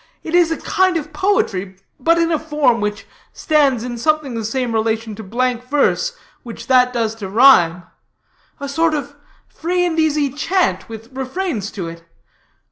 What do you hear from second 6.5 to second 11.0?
that does to rhyme. A sort of free and easy chant